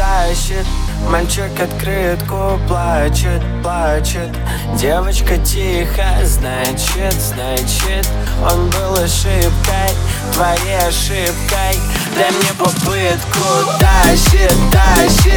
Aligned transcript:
тащит, 0.00 0.66
Мальчик 1.10 1.50
открытку 1.60 2.58
плачет, 2.66 3.42
плачет. 3.62 4.30
Девочка 4.76 5.36
тихо, 5.38 6.04
значит, 6.24 7.12
значит 7.12 8.08
Он 8.50 8.70
был 8.70 8.94
ошибкой, 8.94 9.92
твоей 10.32 10.78
ошибкой. 10.86 11.78
Дай 12.16 12.30
мне 12.30 12.52
попытку, 12.58 13.44
тащит, 13.78 14.52
тащит 14.72 15.29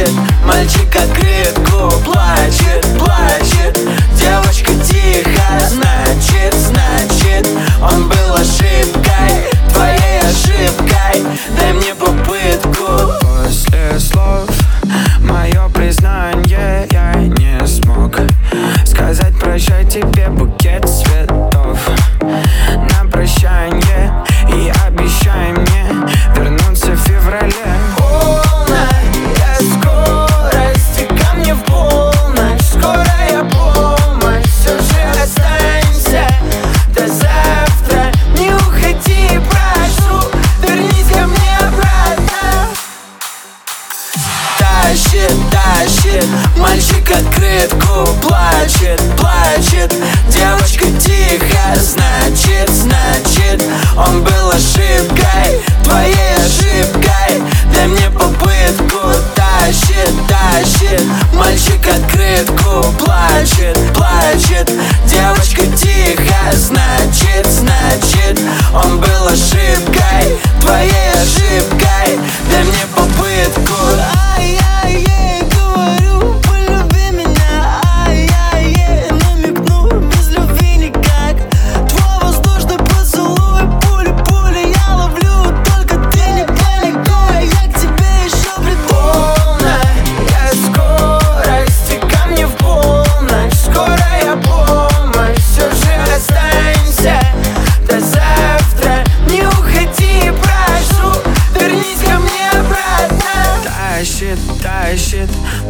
мальчик 47.04 47.10
открытку 47.10 48.06
Плачет, 48.20 49.00
плачет, 49.16 49.92
девочка 50.28 50.86
тихо 51.00 51.78
Значит, 51.80 52.70
значит, 52.70 53.62
он 53.96 54.22
был 54.22 54.50
ошибкой 54.50 55.60
Твоей 55.82 56.34
ошибкой. 56.36 57.42
Дай 57.72 57.88
мне 57.88 58.10
попытку 58.10 59.00
Тащит, 59.34 60.12
тащит, 60.28 61.02
мальчик 61.32 61.86
открытку 61.86 62.92
Плачет, 62.98 63.78
плачет, 63.94 64.70
девочка 65.06 65.66
тихо 65.76 66.34
Значит, 66.52 67.46
значит, 67.46 68.40
он 68.72 69.00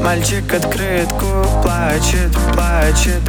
Мальчик 0.04 0.52
открытку 0.52 1.26
плачет, 1.62 2.30
плачет. 2.52 3.22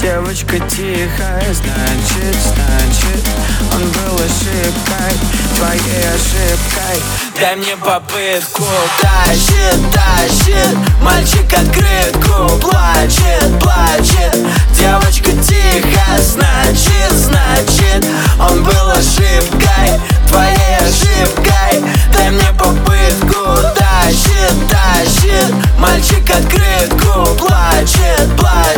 Девочка 0.00 0.58
тихо, 0.60 1.42
значит, 1.52 2.36
значит 2.42 3.28
Он 3.74 3.82
был 3.82 4.16
ошибкой, 4.16 5.12
твоей 5.56 6.08
ошибкой. 6.08 7.02
Дай 7.38 7.56
мне 7.56 7.76
попытку. 7.76 8.64
Тащит, 9.02 9.78
тащит. 9.92 10.74
Мальчик 11.02 11.52
открытку 11.52 12.58
Плачет, 12.60 13.60
плачет. 13.60 14.34
Девочка 14.74 15.32
тихо 15.32 16.22
Значит, 16.22 17.12
значит 17.12 18.06
Он 18.40 18.64
был 18.64 18.90
ошибкой 18.90 20.00
Твоей 20.26 20.76
ошибкой. 20.78 21.84
Дай 22.14 22.30
мне 22.30 22.52
попытку 22.58 22.91
Мальчик 25.82 26.30
открытку 26.30 27.34
плачет, 27.36 28.36
плачет. 28.38 28.71